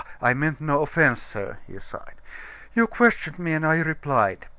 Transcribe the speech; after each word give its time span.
I 0.19 0.33
meant 0.33 0.59
no 0.59 0.81
offense, 0.81 1.21
sir," 1.21 1.59
he 1.67 1.77
sighed. 1.77 2.15
"You 2.73 2.87
questioned 2.87 3.37
me, 3.37 3.53
and 3.53 3.63
I 3.63 3.77
replied. 3.81 4.47